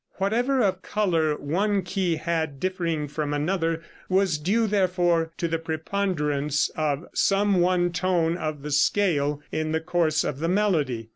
Whatever 0.13 0.63
of 0.63 0.81
color 0.81 1.37
one 1.37 1.83
key 1.83 2.15
had 2.15 2.59
differing 2.59 3.07
from 3.07 3.35
another 3.35 3.83
was 4.09 4.39
due 4.39 4.65
therefore 4.65 5.31
to 5.37 5.47
the 5.47 5.59
preponderance 5.59 6.69
of 6.75 7.05
some 7.13 7.61
one 7.61 7.91
tone 7.91 8.35
of 8.35 8.63
the 8.63 8.71
scale 8.71 9.43
in 9.51 9.73
the 9.73 9.79
course 9.79 10.23
of 10.23 10.39
the 10.39 10.49
melody. 10.49 11.09